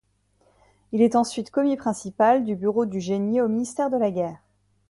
Il 0.93 1.03
est 1.03 1.15
ensuite 1.15 1.51
commis 1.51 1.77
principal 1.77 2.43
du 2.43 2.55
bureau 2.55 2.87
du 2.87 2.99
génie 2.99 3.39
au 3.39 3.47
Ministère 3.47 3.91
de 3.91 3.97
la 3.97 4.09
Guerre. 4.09 4.39